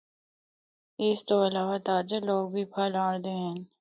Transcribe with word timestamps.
اس 1.03 1.19
تو 1.27 1.35
علاوہ 1.47 1.77
تاجر 1.87 2.21
لوگ 2.29 2.43
بھی 2.53 2.63
پھل 2.73 2.91
آنڑدے 3.05 3.33
ہن۔ 3.43 3.57